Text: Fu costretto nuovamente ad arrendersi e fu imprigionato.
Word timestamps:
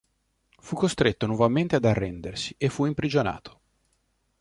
Fu 0.57 0.75
costretto 0.75 1.27
nuovamente 1.27 1.75
ad 1.75 1.85
arrendersi 1.85 2.55
e 2.57 2.69
fu 2.69 2.85
imprigionato. 2.87 3.61